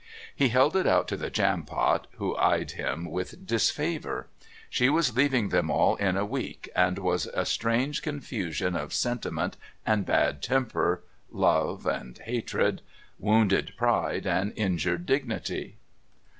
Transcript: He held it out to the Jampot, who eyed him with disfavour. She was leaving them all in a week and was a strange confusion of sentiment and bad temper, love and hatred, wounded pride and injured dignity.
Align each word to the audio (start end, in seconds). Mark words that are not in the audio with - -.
He 0.35 0.49
held 0.49 0.75
it 0.75 0.87
out 0.87 1.07
to 1.09 1.15
the 1.15 1.29
Jampot, 1.29 2.07
who 2.17 2.35
eyed 2.37 2.71
him 2.71 3.05
with 3.11 3.45
disfavour. 3.45 4.25
She 4.67 4.89
was 4.89 5.15
leaving 5.15 5.49
them 5.49 5.69
all 5.69 5.95
in 5.97 6.17
a 6.17 6.25
week 6.25 6.67
and 6.75 6.97
was 6.97 7.27
a 7.35 7.45
strange 7.45 8.01
confusion 8.01 8.75
of 8.75 8.95
sentiment 8.95 9.57
and 9.85 10.03
bad 10.03 10.41
temper, 10.41 11.03
love 11.29 11.85
and 11.85 12.17
hatred, 12.17 12.81
wounded 13.19 13.73
pride 13.77 14.25
and 14.25 14.53
injured 14.55 15.05
dignity. 15.05 15.77